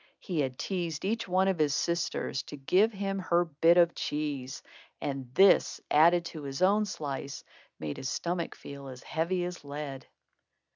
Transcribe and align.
He 0.19 0.39
had 0.39 0.57
teased 0.57 1.05
each 1.05 1.27
one 1.27 1.47
of 1.47 1.59
his 1.59 1.75
sisters 1.75 2.41
to 2.47 2.57
give 2.57 2.91
him 2.91 3.19
her 3.19 3.45
bit 3.45 3.77
of 3.77 3.93
cheese, 3.93 4.63
and 4.99 5.31
this, 5.35 5.79
added 5.91 6.25
to 6.25 6.41
his 6.41 6.63
own 6.63 6.85
slice, 6.87 7.43
made 7.79 7.97
his 7.97 8.09
stomach 8.09 8.55
feel 8.55 8.87
as 8.87 9.03
heavy 9.03 9.45
as 9.45 9.63
lead. 9.63 10.07